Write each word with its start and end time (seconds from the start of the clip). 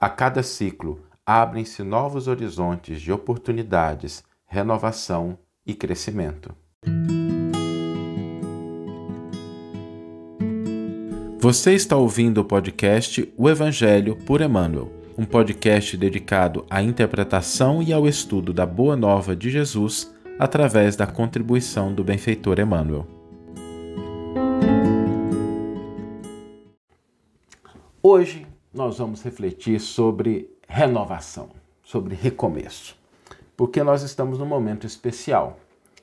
A 0.00 0.08
cada 0.08 0.44
ciclo 0.44 1.00
abrem-se 1.26 1.82
novos 1.82 2.28
horizontes 2.28 3.00
de 3.00 3.10
oportunidades, 3.10 4.22
renovação 4.46 5.36
e 5.66 5.74
crescimento. 5.74 6.54
Você 11.40 11.74
está 11.74 11.96
ouvindo 11.96 12.38
o 12.38 12.44
podcast 12.44 13.28
O 13.36 13.50
Evangelho 13.50 14.14
por 14.24 14.40
Emmanuel, 14.40 14.88
um 15.18 15.24
podcast 15.24 15.96
dedicado 15.96 16.64
à 16.70 16.80
interpretação 16.80 17.82
e 17.82 17.92
ao 17.92 18.06
estudo 18.06 18.52
da 18.52 18.64
Boa 18.64 18.96
Nova 18.96 19.34
de 19.34 19.50
Jesus 19.50 20.14
através 20.38 20.94
da 20.94 21.08
contribuição 21.08 21.92
do 21.92 22.04
benfeitor 22.04 22.60
Emmanuel. 22.60 23.04
Hoje 28.00 28.47
nós 28.78 28.98
vamos 28.98 29.22
refletir 29.22 29.80
sobre 29.80 30.56
renovação, 30.68 31.50
sobre 31.82 32.14
recomeço, 32.14 32.96
porque 33.56 33.82
nós 33.82 34.02
estamos 34.02 34.38
num 34.38 34.46
momento 34.46 34.86
especial. 34.86 35.58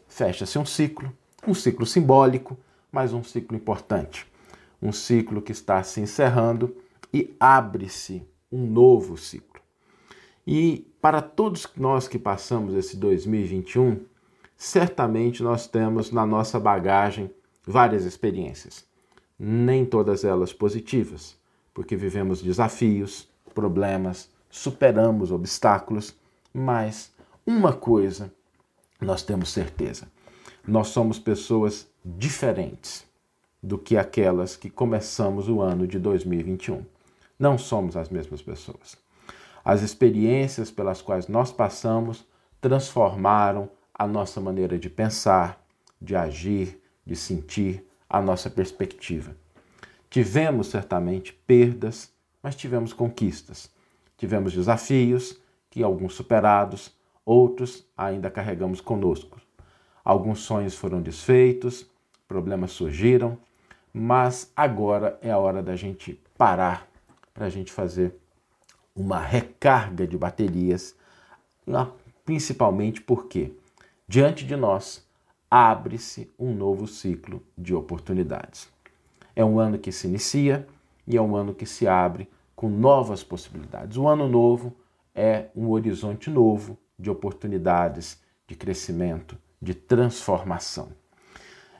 Fecha-se 0.10 0.60
um 0.60 0.66
ciclo, 0.66 1.10
um 1.48 1.54
ciclo 1.54 1.86
simbólico, 1.86 2.58
mas 2.92 3.14
um 3.14 3.24
ciclo 3.24 3.56
importante. 3.56 4.28
Um 4.82 4.92
ciclo 4.92 5.42
que 5.42 5.54
está 5.54 5.82
se 5.84 6.02
encerrando 6.02 6.76
e 7.14 7.34
abre-se 7.40 8.28
um 8.52 8.68
novo 8.68 9.16
ciclo. 9.16 9.62
E 10.46 10.86
para 11.02 11.22
todos 11.22 11.66
nós 11.78 12.10
que 12.10 12.20
passamos 12.20 12.76
esse 12.76 12.98
2021, 12.98 14.02
certamente 14.58 15.42
nós 15.42 15.66
temos 15.66 16.12
na 16.12 16.26
nossa 16.26 16.60
bagagem 16.60 17.32
várias 17.66 18.04
experiências, 18.04 18.86
nem 19.40 19.86
todas 19.86 20.26
elas 20.26 20.52
positivas 20.52 21.38
porque 21.76 21.98
vivemos 21.98 22.42
desafios, 22.42 23.28
problemas, 23.54 24.30
superamos 24.50 25.30
obstáculos, 25.30 26.16
mas 26.54 27.14
uma 27.46 27.74
coisa 27.74 28.34
nós 29.00 29.22
temos 29.22 29.50
certeza: 29.52 30.08
nós 30.66 30.88
somos 30.88 31.20
pessoas 31.20 31.88
diferentes 32.04 33.06
do 33.62 33.78
que 33.78 33.98
aquelas 33.98 34.56
que 34.56 34.70
começamos 34.70 35.50
o 35.50 35.62
ano 35.62 35.86
de 35.86 36.00
2021. 36.00 36.86
Não 37.38 37.58
somos 37.58 37.98
as 37.98 38.08
mesmas 38.08 38.42
pessoas. 38.42 38.98
As 39.64 39.82
experiências 39.82 40.72
pelas 40.72 41.02
quais 41.02 41.28
nós 41.28 41.52
passamos 41.52 42.26
transformaram 42.62 43.70
a 43.94 44.08
nossa 44.08 44.40
maneira 44.40 44.80
de 44.80 44.90
pensar, 44.90 45.62
de 46.02 46.16
agir, 46.16 46.82
de 47.06 47.16
sentir, 47.16 47.86
a 48.08 48.22
nossa 48.22 48.50
perspectiva. 48.50 49.36
Tivemos 50.16 50.68
certamente 50.68 51.34
perdas, 51.46 52.10
mas 52.42 52.56
tivemos 52.56 52.94
conquistas. 52.94 53.70
Tivemos 54.16 54.54
desafios, 54.54 55.38
que 55.70 55.84
alguns 55.84 56.14
superados, 56.14 56.96
outros 57.26 57.86
ainda 57.98 58.32
carregamos 58.32 58.80
conosco. 58.80 59.42
Alguns 60.06 60.40
sonhos 60.40 60.74
foram 60.74 61.02
desfeitos, 61.02 61.86
problemas 62.30 62.72
surgiram, 62.72 63.38
mas 63.94 64.54
agora 64.56 65.20
é 65.22 65.32
a 65.32 65.38
hora 65.38 65.62
da 65.62 65.76
gente 65.76 66.18
parar 66.38 66.88
para 67.34 67.48
a 67.48 67.50
gente 67.50 67.70
fazer 67.70 68.18
uma 68.96 69.20
recarga 69.20 70.08
de 70.08 70.18
baterias, 70.18 70.96
principalmente 72.24 73.02
porque 73.02 73.52
diante 74.08 74.46
de 74.46 74.56
nós 74.56 75.06
abre-se 75.52 76.34
um 76.40 76.56
novo 76.56 76.88
ciclo 76.88 77.44
de 77.58 77.76
oportunidades. 77.76 78.74
É 79.36 79.44
um 79.44 79.60
ano 79.60 79.78
que 79.78 79.92
se 79.92 80.08
inicia 80.08 80.66
e 81.06 81.18
é 81.18 81.22
um 81.22 81.36
ano 81.36 81.54
que 81.54 81.66
se 81.66 81.86
abre 81.86 82.30
com 82.56 82.70
novas 82.70 83.22
possibilidades. 83.22 83.98
O 83.98 84.08
ano 84.08 84.30
novo 84.30 84.74
é 85.14 85.48
um 85.54 85.70
horizonte 85.72 86.30
novo 86.30 86.78
de 86.98 87.10
oportunidades, 87.10 88.22
de 88.48 88.56
crescimento, 88.56 89.38
de 89.62 89.74
transformação. 89.74 90.90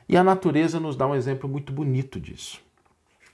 E 0.06 0.16
a 0.16 0.22
natureza 0.22 0.78
nos 0.78 0.96
dá 0.96 1.06
um 1.06 1.14
exemplo 1.14 1.48
muito 1.48 1.72
bonito 1.72 2.20
disso. 2.20 2.60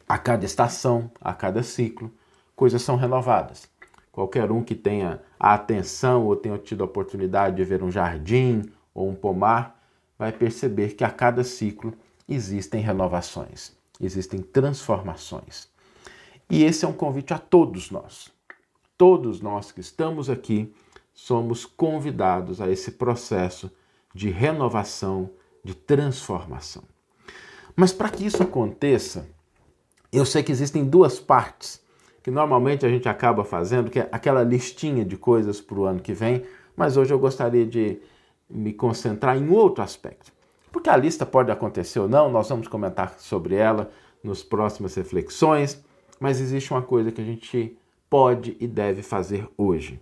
A 0.09 0.17
cada 0.17 0.45
estação, 0.45 1.11
a 1.21 1.35
cada 1.35 1.63
ciclo, 1.63 2.11
coisas 2.55 2.81
são 2.83 2.97
renovadas. 2.97 3.69
Qualquer 4.13 4.53
um 4.53 4.63
que 4.63 4.75
tenha 4.75 5.21
a 5.39 5.55
atenção 5.55 6.27
ou 6.27 6.37
tenha 6.37 6.59
tido 6.59 6.83
a 6.83 6.85
oportunidade 6.85 7.57
de 7.57 7.65
ver 7.65 7.83
um 7.83 7.91
jardim 7.91 8.63
ou 8.95 9.09
um 9.09 9.15
pomar 9.15 9.83
vai 10.17 10.31
perceber 10.31 10.95
que 10.95 11.03
a 11.03 11.11
cada 11.11 11.43
ciclo 11.43 11.93
existem 12.29 12.81
renovações 12.81 13.82
existem 14.01 14.41
transformações. 14.41 15.69
E 16.51 16.65
esse 16.65 16.85
é 16.85 16.89
um 16.89 16.93
convite 16.93 17.33
a 17.33 17.39
todos 17.39 17.91
nós. 17.91 18.31
Todos 18.97 19.41
nós 19.41 19.73
que 19.73 19.81
estamos 19.81 20.29
aqui 20.29 20.73
somos 21.15 21.65
convidados 21.65 22.61
a 22.61 22.71
esse 22.71 22.93
processo 22.93 23.71
de 24.15 24.31
renovação, 24.31 25.31
de 25.65 25.75
transformação. 25.75 26.85
Mas 27.75 27.93
para 27.93 28.11
que 28.11 28.27
isso 28.27 28.43
aconteça, 28.43 29.29
eu 30.13 30.27
sei 30.27 30.43
que 30.43 30.53
existem 30.53 30.85
duas 30.85 31.19
partes 31.19 31.83
que 32.23 32.31
normalmente 32.31 32.87
a 32.87 32.89
gente 32.89 33.09
acaba 33.09 33.45
fazendo, 33.45 33.91
que 33.91 33.99
é 33.99 34.09
aquela 34.13 34.45
listinha 34.45 35.05
de 35.05 35.17
coisas 35.17 35.61
para 35.61 35.79
o 35.79 35.85
ano 35.85 36.01
que 36.01 36.13
vem, 36.13 36.45
mas 36.77 36.97
hoje 36.97 37.13
eu 37.13 37.19
gostaria 37.19 37.67
de 37.67 38.01
me 38.49 38.73
concentrar 38.73 39.37
em 39.37 39.49
outro 39.49 39.83
aspecto. 39.83 40.33
Porque 40.73 40.89
a 40.89 40.97
lista 40.97 41.27
pode 41.27 41.51
acontecer 41.51 42.01
ou 42.01 42.09
não, 42.09 42.31
nós 42.31 42.49
vamos 42.49 42.67
comentar 42.67 43.19
sobre 43.19 43.55
ela 43.55 43.91
nas 44.25 44.43
próximas 44.43 44.95
reflexões, 44.95 45.85
mas 46.19 46.41
existe 46.41 46.73
uma 46.73 46.83
coisa 46.83 47.13
que 47.13 47.21
a 47.21 47.25
gente 47.25 47.77
pode 48.09 48.57
e 48.59 48.67
deve 48.67 49.03
fazer 49.03 49.49
hoje, 49.57 50.01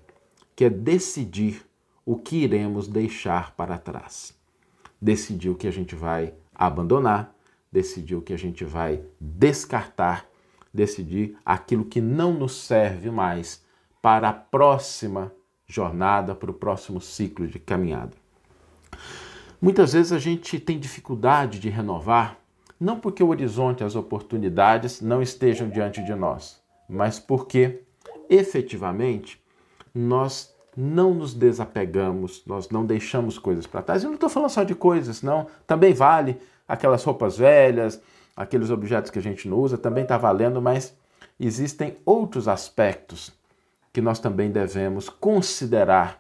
que 0.55 0.65
é 0.65 0.71
decidir 0.71 1.67
o 2.07 2.17
que 2.17 2.37
iremos 2.37 2.87
deixar 2.87 3.55
para 3.57 3.77
trás. 3.77 4.33
Decidir 5.03 5.49
o 5.49 5.55
que 5.55 5.67
a 5.67 5.73
gente 5.73 5.95
vai 5.95 6.35
abandonar, 6.55 7.35
decidir 7.73 8.15
o 8.15 8.23
que 8.23 8.33
a 8.33 8.39
gente 8.39 8.65
vai 8.65 9.03
descartar, 9.21 10.27
decidir 10.73 11.37
aquilo 11.45 11.85
que 11.85 12.01
não 12.01 12.33
nos 12.33 12.53
serve 12.53 13.11
mais 13.11 13.65
para 14.01 14.29
a 14.29 14.33
próxima 14.33 15.33
jornada, 15.67 16.35
para 16.35 16.51
o 16.51 16.55
próximo 16.55 17.01
ciclo 17.01 17.47
de 17.47 17.59
caminhada. 17.59 18.20
Muitas 19.61 19.93
vezes 19.93 20.11
a 20.11 20.19
gente 20.19 20.59
tem 20.59 20.79
dificuldade 20.79 21.59
de 21.59 21.69
renovar, 21.69 22.39
não 22.81 22.99
porque 22.99 23.23
o 23.23 23.29
horizonte 23.29 23.85
as 23.85 23.95
oportunidades 23.95 25.03
não 25.03 25.21
estejam 25.21 25.69
diante 25.69 26.03
de 26.03 26.15
nós, 26.15 26.63
mas 26.89 27.19
porque 27.19 27.83
efetivamente 28.31 29.39
nós 29.95 30.55
não 30.75 31.13
nos 31.13 31.35
desapegamos, 31.35 32.43
nós 32.47 32.71
não 32.71 32.87
deixamos 32.87 33.39
coisas 33.39 33.67
para 33.67 33.83
trás. 33.83 34.03
Eu 34.03 34.09
não 34.09 34.15
estou 34.15 34.31
falando 34.31 34.49
só 34.49 34.65
de 34.65 34.75
coisas, 34.75 35.21
não. 35.21 35.47
Também 35.67 35.93
vale 35.93 36.39
aquelas 36.67 37.05
roupas 37.05 37.37
velhas, 37.37 38.01
aqueles 38.35 38.71
objetos 38.71 39.11
que 39.11 39.19
a 39.19 39.23
gente 39.23 39.47
não 39.47 39.59
usa, 39.59 39.77
também 39.77 40.05
está 40.05 40.17
valendo, 40.17 40.63
mas 40.63 40.97
existem 41.39 41.99
outros 42.07 42.49
aspectos 42.49 43.31
que 43.93 44.01
nós 44.01 44.19
também 44.19 44.51
devemos 44.51 45.11
considerar 45.11 46.20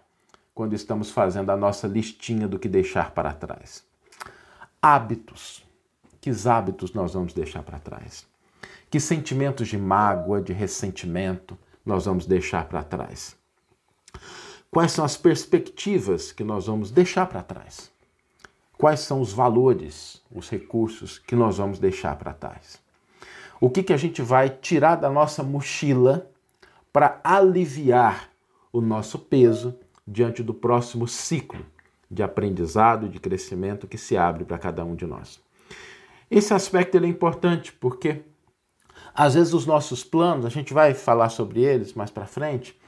quando 0.60 0.74
estamos 0.74 1.10
fazendo 1.10 1.48
a 1.48 1.56
nossa 1.56 1.88
listinha 1.88 2.46
do 2.46 2.58
que 2.58 2.68
deixar 2.68 3.12
para 3.12 3.32
trás. 3.32 3.82
Hábitos. 4.82 5.64
Que 6.20 6.30
hábitos 6.46 6.92
nós 6.92 7.14
vamos 7.14 7.32
deixar 7.32 7.62
para 7.62 7.78
trás? 7.78 8.26
Que 8.90 9.00
sentimentos 9.00 9.68
de 9.68 9.78
mágoa, 9.78 10.42
de 10.42 10.52
ressentimento 10.52 11.56
nós 11.82 12.04
vamos 12.04 12.26
deixar 12.26 12.66
para 12.66 12.82
trás? 12.82 13.34
Quais 14.70 14.92
são 14.92 15.02
as 15.02 15.16
perspectivas 15.16 16.30
que 16.30 16.44
nós 16.44 16.66
vamos 16.66 16.90
deixar 16.90 17.24
para 17.24 17.42
trás? 17.42 17.90
Quais 18.76 19.00
são 19.00 19.22
os 19.22 19.32
valores, 19.32 20.22
os 20.30 20.50
recursos 20.50 21.18
que 21.18 21.34
nós 21.34 21.56
vamos 21.56 21.78
deixar 21.78 22.16
para 22.16 22.34
trás? 22.34 22.78
O 23.58 23.70
que, 23.70 23.82
que 23.82 23.94
a 23.94 23.96
gente 23.96 24.20
vai 24.20 24.50
tirar 24.50 24.96
da 24.96 25.08
nossa 25.08 25.42
mochila 25.42 26.30
para 26.92 27.18
aliviar 27.24 28.28
o 28.70 28.82
nosso 28.82 29.18
peso 29.18 29.74
diante 30.10 30.42
do 30.42 30.52
próximo 30.52 31.06
ciclo 31.06 31.64
de 32.10 32.22
aprendizado, 32.22 33.08
de 33.08 33.20
crescimento 33.20 33.86
que 33.86 33.96
se 33.96 34.16
abre 34.16 34.44
para 34.44 34.58
cada 34.58 34.84
um 34.84 34.96
de 34.96 35.06
nós. 35.06 35.40
Esse 36.28 36.52
aspecto 36.52 36.98
é 36.98 37.06
importante 37.06 37.72
porque 37.72 38.22
às 39.14 39.34
vezes 39.34 39.54
os 39.54 39.66
nossos 39.66 40.02
planos, 40.02 40.44
a 40.44 40.48
gente 40.48 40.74
vai 40.74 40.94
falar 40.94 41.28
sobre 41.28 41.62
eles 41.62 41.94
mais 41.94 42.10
para 42.10 42.26
frente, 42.26 42.78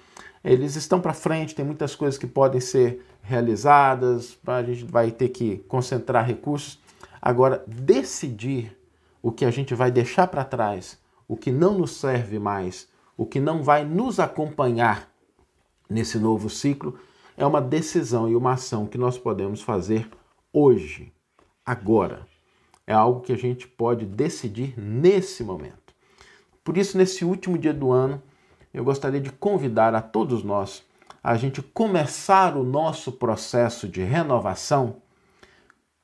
eles 0.42 0.74
estão 0.74 1.00
para 1.00 1.14
frente, 1.14 1.54
tem 1.54 1.64
muitas 1.64 1.94
coisas 1.94 2.19
que 2.19 2.26
podem 2.26 2.60
ser 2.60 3.04
realizadas, 3.22 4.36
a 4.44 4.62
gente 4.64 4.84
vai 4.84 5.12
ter 5.12 5.28
que 5.28 5.58
concentrar 5.68 6.26
recursos. 6.26 6.80
Agora, 7.20 7.64
decidir 7.66 8.76
o 9.22 9.30
que 9.30 9.44
a 9.44 9.50
gente 9.52 9.75
vai 9.75 9.92
deixar 9.92 10.26
para 10.26 10.44
trás, 10.44 10.98
o 11.28 11.36
que 11.36 11.52
não 11.52 11.78
nos 11.78 11.92
serve 11.92 12.40
mais, 12.40 12.88
o 13.16 13.25
que 13.25 13.38
não 13.38 13.62
vai 13.62 13.84
nos 13.84 14.18
acompanhar 14.18 15.08
nesse 15.88 16.18
novo 16.18 16.50
ciclo, 16.50 16.98
é 17.37 17.46
uma 17.46 17.61
decisão 17.61 18.29
e 18.29 18.37
uma 18.37 18.52
ação 18.52 18.87
que 18.87 18.99
nós 18.99 19.19
podemos 19.19 19.62
fazer 19.62 20.08
hoje, 20.52 21.12
agora. 21.64 22.26
É 22.87 22.93
algo 22.93 23.20
que 23.20 23.32
a 23.32 23.37
gente 23.37 23.67
pode 23.67 24.05
decidir 24.05 24.79
nesse 24.79 25.44
momento. 25.44 25.94
Por 26.64 26.76
isso, 26.76 26.99
nesse 26.99 27.25
último 27.25 27.56
dia 27.56 27.73
do 27.73 27.90
ano, 27.90 28.23
eu 28.73 28.84
gostaria 28.84 29.20
de 29.20 29.31
convidar 29.31 29.94
a 29.94 30.02
todos 30.02 30.43
nós 30.43 30.84
a 31.23 31.37
gente 31.37 31.62
começar 31.62 32.56
o 32.56 32.64
nosso 32.64 33.12
processo 33.12 33.88
de 33.88 34.02
renovação 34.02 34.96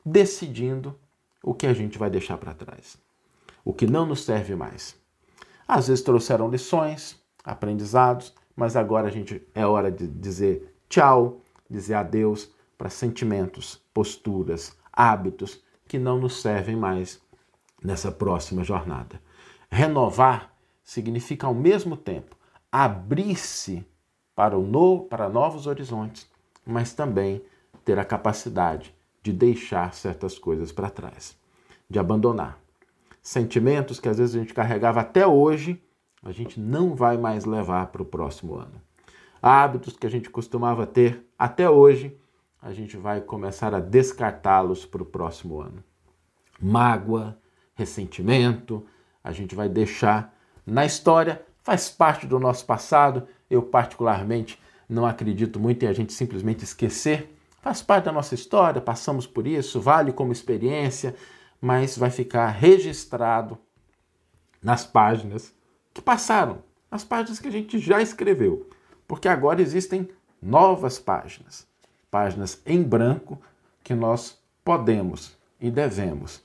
decidindo 0.05 0.97
o 1.43 1.53
que 1.53 1.67
a 1.67 1.75
gente 1.75 1.99
vai 1.99 2.09
deixar 2.09 2.37
para 2.39 2.55
trás, 2.55 2.97
o 3.65 3.73
que 3.73 3.87
não 3.87 4.07
nos 4.07 4.25
serve 4.25 4.55
mais. 4.55 4.97
Às 5.67 5.89
vezes 5.89 6.05
trouxeram 6.05 6.49
lições, 6.49 7.21
aprendizados, 7.45 8.33
mas 8.55 8.77
agora 8.77 9.09
a 9.09 9.11
gente 9.11 9.43
é 9.55 9.67
hora 9.67 9.91
de 9.91 10.07
dizer 10.07 10.78
tchau, 10.89 11.41
dizer 11.69 11.95
adeus 11.95 12.51
para 12.77 12.89
sentimentos, 12.89 13.83
posturas, 13.93 14.77
hábitos 14.93 15.63
que 15.87 15.99
não 15.99 16.19
nos 16.19 16.41
servem 16.41 16.77
mais 16.77 17.21
nessa 17.83 18.11
próxima 18.11 18.63
jornada. 18.63 19.21
Renovar 19.71 20.53
significa 20.83 21.47
ao 21.47 21.55
mesmo 21.55 21.97
tempo 21.97 22.37
abrir-se 22.71 23.87
para 24.35 24.57
o 24.57 24.67
novo, 24.67 25.05
para 25.05 25.29
novos 25.29 25.67
horizontes, 25.67 26.31
mas 26.65 26.93
também 26.93 27.43
ter 27.85 27.99
a 27.99 28.05
capacidade 28.05 28.95
de 29.23 29.33
deixar 29.33 29.95
certas 29.95 30.39
coisas 30.39 30.71
para 30.71 30.91
trás, 30.91 31.37
de 31.89 31.99
abandonar. 31.99 32.59
Sentimentos 33.23 33.99
que 33.99 34.09
às 34.09 34.19
vezes 34.19 34.37
a 34.37 34.39
gente 34.39 34.55
carregava 34.55 35.01
até 35.01 35.27
hoje, 35.27 35.83
a 36.23 36.33
gente 36.33 36.61
não 36.61 36.95
vai 36.95 37.17
mais 37.17 37.45
levar 37.45 37.89
para 37.89 38.03
o 38.03 38.07
próximo 38.07 38.55
ano. 38.55 38.88
Hábitos 39.41 39.97
que 39.97 40.07
a 40.07 40.11
gente 40.11 40.31
costumava 40.31 40.87
ter 40.87 41.25
até 41.39 41.69
hoje, 41.69 42.19
a 42.61 42.73
gente 42.73 42.97
vai 42.97 43.21
começar 43.21 43.75
a 43.75 43.81
descartá-los 43.81 44.85
para 44.85 45.03
o 45.03 45.07
próximo 45.07 45.61
ano. 45.61 45.83
Mágoa, 46.61 47.39
ressentimento, 47.75 48.85
a 49.23 49.33
gente 49.33 49.55
vai 49.55 49.69
deixar 49.69 50.35
na 50.67 50.85
história, 50.85 51.43
faz 51.63 51.89
parte 51.89 52.27
do 52.27 52.39
nosso 52.39 52.67
passado. 52.67 53.29
Eu, 53.49 53.63
particularmente, 53.63 54.61
não 54.89 55.07
acredito 55.07 55.61
muito 55.61 55.85
em 55.85 55.87
a 55.89 55.93
gente 55.93 56.13
simplesmente 56.13 56.65
esquecer. 56.65 57.35
Faz 57.61 57.83
parte 57.83 58.05
da 58.05 58.13
nossa 58.13 58.35
história, 58.35 58.81
passamos 58.81 59.27
por 59.27 59.47
isso, 59.47 59.81
vale 59.81 60.13
como 60.13 60.33
experiência, 60.33 61.15
mas 61.61 61.97
vai 61.97 62.11
ficar 62.11 62.49
registrado 62.49 63.59
nas 64.63 64.85
páginas 64.85 65.55
que 65.93 66.01
passaram, 66.01 66.59
nas 66.91 67.05
páginas 67.05 67.39
que 67.39 67.49
a 67.49 67.53
gente 67.53 67.79
já 67.79 68.01
escreveu, 68.01 68.69
porque 69.09 69.27
agora 69.27 69.63
existem 69.63 70.09
novas 70.41 70.99
páginas, 70.99 71.67
páginas 72.11 72.61
em 72.67 72.83
branco 72.83 73.41
que 73.83 73.95
nós 73.95 74.39
podemos 74.63 75.37
e 75.59 75.71
devemos 75.71 76.43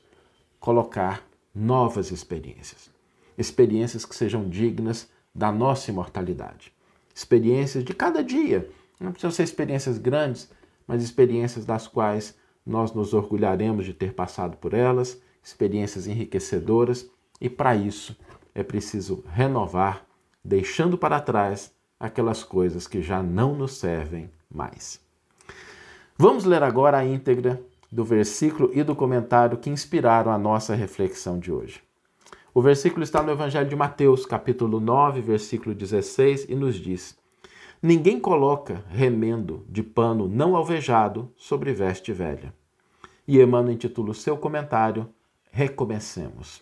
colocar 0.61 1.21
novas 1.53 2.09
experiências. 2.09 2.89
Experiências 3.37 4.05
que 4.05 4.15
sejam 4.15 4.47
dignas 4.47 5.09
da 5.35 5.51
nossa 5.51 5.91
imortalidade. 5.91 6.73
Experiências 7.13 7.83
de 7.83 7.93
cada 7.93 8.23
dia. 8.23 8.69
Não 8.99 9.11
precisam 9.11 9.31
ser 9.31 9.43
experiências 9.43 9.97
grandes, 9.97 10.49
mas 10.87 11.03
experiências 11.03 11.65
das 11.65 11.87
quais 11.87 12.35
nós 12.65 12.93
nos 12.93 13.13
orgulharemos 13.13 13.85
de 13.85 13.93
ter 13.93 14.13
passado 14.13 14.55
por 14.55 14.73
elas, 14.73 15.21
experiências 15.43 16.07
enriquecedoras, 16.07 17.09
e 17.41 17.49
para 17.49 17.75
isso 17.75 18.17
é 18.55 18.63
preciso 18.63 19.23
renovar, 19.27 20.05
deixando 20.43 20.97
para 20.97 21.19
trás 21.19 21.73
aquelas 22.03 22.43
coisas 22.43 22.85
que 22.85 23.01
já 23.01 23.23
não 23.23 23.55
nos 23.55 23.77
servem 23.77 24.29
mais. 24.53 24.99
Vamos 26.17 26.43
ler 26.43 26.61
agora 26.61 26.97
a 26.97 27.05
íntegra 27.05 27.63
do 27.89 28.03
versículo 28.03 28.69
e 28.73 28.83
do 28.83 28.93
comentário 28.93 29.57
que 29.57 29.69
inspiraram 29.69 30.29
a 30.29 30.37
nossa 30.37 30.75
reflexão 30.75 31.39
de 31.39 31.49
hoje. 31.49 31.81
O 32.53 32.61
versículo 32.61 33.03
está 33.03 33.23
no 33.23 33.31
Evangelho 33.31 33.69
de 33.69 33.75
Mateus, 33.75 34.25
capítulo 34.25 34.81
9, 34.81 35.21
versículo 35.21 35.73
16, 35.73 36.47
e 36.49 36.55
nos 36.55 36.75
diz: 36.75 37.17
Ninguém 37.81 38.19
coloca 38.19 38.83
remendo 38.89 39.65
de 39.69 39.81
pano 39.81 40.27
não 40.27 40.57
alvejado 40.57 41.31
sobre 41.37 41.71
veste 41.71 42.11
velha. 42.11 42.53
E 43.25 43.39
Emmanuel 43.39 43.75
intitula 43.75 44.11
o 44.11 44.13
seu 44.13 44.35
comentário 44.35 45.09
Recomecemos. 45.51 46.61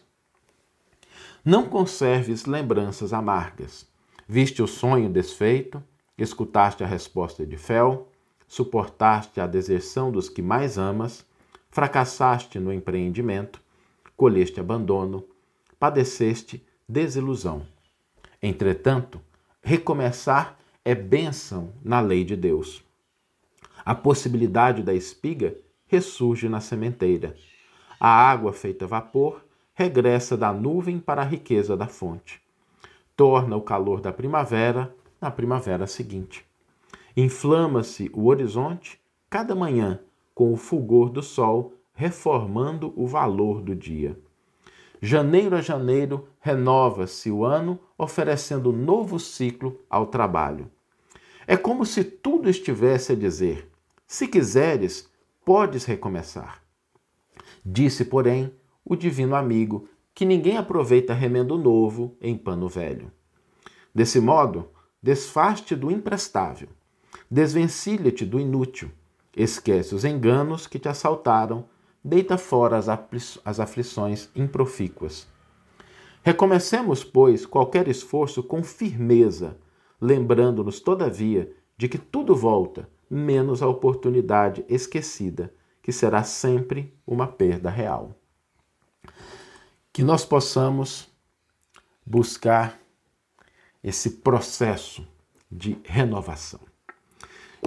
Não 1.44 1.66
conserves 1.66 2.46
lembranças 2.46 3.12
amargas. 3.12 3.91
Viste 4.34 4.64
o 4.64 4.66
sonho 4.66 5.10
desfeito, 5.10 5.84
escutaste 6.18 6.86
a 6.86 6.88
resposta 6.88 7.46
de 7.46 7.58
fel, 7.58 8.08
suportaste 8.48 9.42
a 9.42 9.46
deserção 9.46 10.10
dos 10.10 10.30
que 10.30 10.42
mais 10.42 10.78
amas, 10.78 11.26
fracassaste 11.70 12.58
no 12.58 12.72
empreendimento, 12.72 13.62
colheste 14.16 14.58
abandono, 14.58 15.26
padeceste 15.78 16.66
desilusão. 16.88 17.68
Entretanto, 18.42 19.20
recomeçar 19.62 20.58
é 20.86 20.96
bênção 20.96 21.74
na 21.84 22.00
lei 22.00 22.24
de 22.24 22.38
Deus. 22.38 22.82
A 23.84 23.94
possibilidade 23.94 24.82
da 24.82 24.94
espiga 24.94 25.58
ressurge 25.88 26.48
na 26.48 26.62
sementeira. 26.62 27.36
A 28.00 28.08
água 28.08 28.54
feita 28.54 28.88
vapor 28.88 29.44
regressa 29.74 30.38
da 30.38 30.54
nuvem 30.54 31.00
para 31.00 31.22
a 31.22 31.26
riqueza 31.26 31.76
da 31.76 31.88
fonte. 31.88 32.41
Torna 33.22 33.56
o 33.56 33.62
calor 33.62 34.02
da 34.02 34.12
primavera 34.12 34.96
na 35.22 35.30
primavera 35.30 35.86
seguinte. 35.86 36.44
Inflama-se 37.16 38.10
o 38.16 38.26
horizonte 38.26 39.00
cada 39.30 39.54
manhã 39.54 40.00
com 40.34 40.52
o 40.52 40.58
fulgor 40.58 41.12
do 41.12 41.22
sol, 41.22 41.76
reformando 41.94 42.92
o 42.96 43.06
valor 43.06 43.62
do 43.62 43.76
dia. 43.76 44.20
Janeiro 45.00 45.56
a 45.56 45.62
janeiro 45.62 46.30
renova-se 46.40 47.30
o 47.30 47.46
ano, 47.46 47.80
oferecendo 47.96 48.72
novo 48.72 49.20
ciclo 49.20 49.80
ao 49.88 50.08
trabalho. 50.08 50.72
É 51.46 51.56
como 51.56 51.86
se 51.86 52.04
tudo 52.04 52.50
estivesse 52.50 53.12
a 53.12 53.16
dizer: 53.16 53.70
se 54.08 54.28
quiseres, 54.28 55.08
podes 55.46 55.86
recomeçar. 55.86 56.64
Disse, 57.64 58.04
porém, 58.04 58.52
o 58.84 58.96
divino 58.96 59.36
amigo 59.36 59.88
que 60.14 60.26
ninguém 60.26 60.58
aproveita 60.58 61.14
remendo 61.14 61.58
novo 61.58 62.18
em 62.22 62.38
pano 62.38 62.68
velho. 62.68 63.12
Desse 63.94 64.20
modo, 64.20 64.70
desfaste 65.02 65.76
do 65.76 65.92
imprestável 65.92 66.70
Desvencilha-te 67.30 68.26
do 68.26 68.40
inútil, 68.40 68.92
esquece 69.36 69.96
os 69.96 70.04
enganos 70.04 70.68
que 70.68 70.78
te 70.78 70.90
assaltaram, 70.90 71.64
deita 72.04 72.38
fora 72.38 72.78
as, 72.78 72.90
as 73.46 73.60
aflições 73.60 74.30
improfícuas. 74.36 75.28
Recomecemos, 76.24 77.04
pois, 77.04 77.46
qualquer 77.46 77.88
esforço 77.88 78.44
com 78.44 78.62
firmeza, 78.62 79.58
lembrando-nos, 80.00 80.80
todavia, 80.80 81.52
de 81.78 81.88
que 81.88 81.98
tudo 81.98 82.36
volta, 82.36 82.90
menos 83.10 83.64
a 83.64 83.68
oportunidade 83.68 84.66
esquecida, 84.68 85.54
que 85.82 85.92
será 85.92 86.24
sempre 86.24 86.94
uma 87.08 87.28
perda 87.28 87.70
real. 87.70 88.16
Que 89.92 90.04
nós 90.04 90.26
possamos 90.26 91.10
buscar 92.06 92.80
esse 93.84 94.10
processo 94.12 95.08
de 95.52 95.78
renovação. 95.84 96.60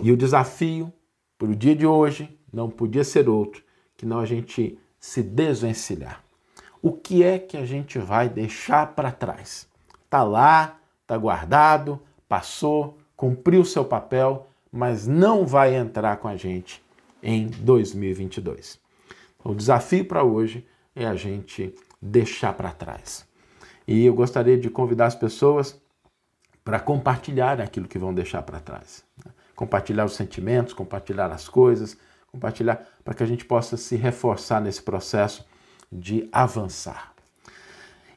E 0.02 0.10
o 0.10 0.16
desafio 0.16 0.92
para 1.38 1.48
o 1.48 1.54
dia 1.54 1.74
de 1.74 1.86
hoje 1.86 2.38
não 2.52 2.70
podia 2.70 3.04
ser 3.04 3.28
outro 3.28 3.62
que 3.96 4.06
não 4.06 4.18
a 4.18 4.26
gente 4.26 4.78
se 4.98 5.22
desvencilhar. 5.22 6.22
O 6.80 6.92
que 6.92 7.22
é 7.22 7.38
que 7.38 7.56
a 7.56 7.64
gente 7.64 7.98
vai 7.98 8.28
deixar 8.28 8.94
para 8.94 9.10
trás? 9.10 9.68
Tá 10.08 10.22
lá, 10.22 10.78
tá 11.06 11.16
guardado, 11.16 12.00
passou, 12.28 12.98
cumpriu 13.16 13.64
seu 13.64 13.84
papel, 13.84 14.48
mas 14.70 15.06
não 15.06 15.46
vai 15.46 15.74
entrar 15.74 16.16
com 16.18 16.28
a 16.28 16.36
gente 16.36 16.82
em 17.22 17.46
2022. 17.46 18.78
O 19.42 19.54
desafio 19.54 20.04
para 20.04 20.24
hoje 20.24 20.66
é 20.94 21.06
a 21.06 21.14
gente 21.14 21.74
deixar 22.04 22.52
para 22.52 22.70
trás. 22.70 23.26
E 23.86 24.04
eu 24.04 24.14
gostaria 24.14 24.58
de 24.58 24.70
convidar 24.70 25.06
as 25.06 25.14
pessoas 25.14 25.80
para 26.62 26.78
compartilhar 26.78 27.60
aquilo 27.60 27.88
que 27.88 27.98
vão 27.98 28.14
deixar 28.14 28.42
para 28.42 28.60
trás 28.60 29.04
compartilhar 29.54 30.04
os 30.04 30.14
sentimentos, 30.14 30.72
compartilhar 30.72 31.30
as 31.30 31.48
coisas, 31.48 31.96
compartilhar 32.30 32.86
para 33.04 33.14
que 33.14 33.22
a 33.22 33.26
gente 33.26 33.44
possa 33.44 33.76
se 33.76 33.96
reforçar 33.96 34.60
nesse 34.60 34.82
processo 34.82 35.46
de 35.90 36.28
avançar. 36.32 37.12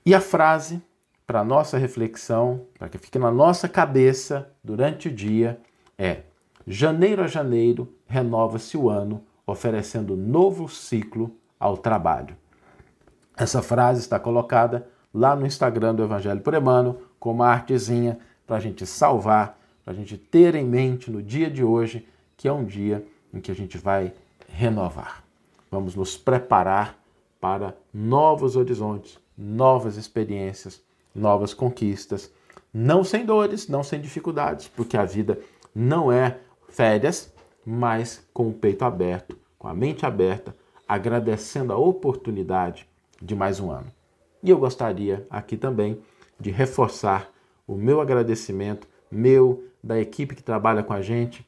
E 0.06 0.14
a 0.16 0.22
frase 0.22 0.82
para 1.26 1.44
nossa 1.44 1.78
reflexão, 1.78 2.66
para 2.78 2.90
que 2.90 2.98
fique 2.98 3.20
na 3.20 3.30
nossa 3.30 3.68
cabeça 3.68 4.50
durante 4.64 5.10
o 5.10 5.14
dia 5.14 5.60
é: 5.98 6.22
janeiro 6.66 7.24
a 7.24 7.28
janeiro 7.28 7.94
renova-se 8.08 8.78
o 8.78 8.90
ano, 8.90 9.24
oferecendo 9.46 10.16
novo 10.16 10.68
ciclo 10.68 11.36
ao 11.60 11.78
trabalho. 11.78 12.36
Essa 13.38 13.62
frase 13.62 14.00
está 14.00 14.20
colocada 14.20 14.88
lá 15.14 15.36
no 15.36 15.46
Instagram 15.46 15.94
do 15.94 16.04
Evangelho 16.04 16.42
por 16.42 16.56
Emmanuel, 16.56 17.02
com 17.20 17.32
uma 17.32 17.48
artezinha 17.48 18.18
para 18.46 18.58
a 18.58 18.60
gente 18.60 18.86
salvar 18.86 19.58
para 19.88 19.94
a 19.94 19.96
gente 19.96 20.18
ter 20.18 20.54
em 20.54 20.66
mente 20.66 21.10
no 21.10 21.24
dia 21.24 21.50
de 21.50 21.64
hoje 21.64 22.06
que 22.36 22.46
é 22.46 22.52
um 22.52 22.66
dia 22.66 23.08
em 23.34 23.40
que 23.40 23.50
a 23.50 23.56
gente 23.56 23.78
vai 23.78 24.12
renovar. 24.50 25.24
Vamos 25.72 25.96
nos 25.96 26.18
preparar 26.18 27.00
para 27.40 27.74
novos 27.94 28.58
horizontes, 28.58 29.18
novas 29.38 29.96
experiências, 29.96 30.82
novas 31.16 31.54
conquistas, 31.54 32.30
Não 32.74 33.02
sem 33.02 33.26
dores, 33.26 33.70
não 33.70 33.82
sem 33.82 34.02
dificuldades, 34.02 34.68
porque 34.68 34.98
a 34.98 35.06
vida 35.06 35.40
não 35.74 36.12
é 36.12 36.38
férias, 36.68 37.34
mas 37.66 38.28
com 38.34 38.50
o 38.50 38.54
peito 38.54 38.84
aberto, 38.84 39.38
com 39.58 39.70
a 39.70 39.74
mente 39.74 40.06
aberta, 40.06 40.54
agradecendo 40.86 41.72
a 41.72 41.78
oportunidade 41.78 42.86
de 43.22 43.36
mais 43.36 43.60
um 43.60 43.72
ano. 43.72 43.92
E 44.44 44.50
eu 44.50 44.58
gostaria 44.58 45.26
aqui 45.30 45.58
também 45.58 46.00
de 46.40 46.52
reforçar 46.52 47.32
o 47.68 47.76
meu 47.76 48.00
agradecimento, 48.00 48.88
meu, 49.12 49.64
da 49.84 50.00
equipe 50.00 50.36
que 50.36 50.44
trabalha 50.44 50.84
com 50.84 50.94
a 50.94 51.02
gente, 51.02 51.46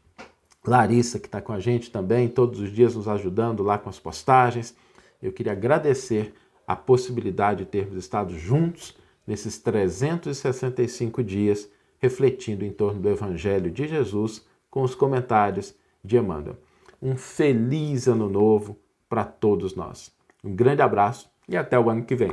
Larissa, 0.65 1.19
que 1.19 1.27
está 1.27 1.41
com 1.41 1.53
a 1.53 1.59
gente 1.59 1.89
também, 1.89 2.27
todos 2.27 2.59
os 2.59 2.71
dias 2.71 2.95
nos 2.95 3.07
ajudando 3.07 3.63
lá 3.63 3.77
com 3.77 3.89
as 3.89 3.99
postagens. 3.99 4.75
Eu 5.21 5.31
queria 5.31 5.53
agradecer 5.53 6.33
a 6.67 6.75
possibilidade 6.75 7.63
de 7.63 7.71
termos 7.71 7.97
estado 7.97 8.37
juntos 8.37 8.95
nesses 9.25 9.57
365 9.59 11.23
dias, 11.23 11.69
refletindo 11.99 12.65
em 12.65 12.71
torno 12.71 13.01
do 13.01 13.09
Evangelho 13.09 13.71
de 13.71 13.87
Jesus 13.87 14.45
com 14.69 14.83
os 14.83 14.93
comentários 14.93 15.75
de 16.03 16.17
Emmanuel. 16.17 16.57
Um 17.01 17.15
feliz 17.15 18.07
ano 18.07 18.29
novo 18.29 18.77
para 19.07 19.23
todos 19.23 19.75
nós. 19.75 20.11
Um 20.43 20.55
grande 20.55 20.81
abraço 20.81 21.29
e 21.49 21.57
até 21.57 21.77
o 21.79 21.89
ano 21.89 22.05
que 22.05 22.15
vem. 22.15 22.31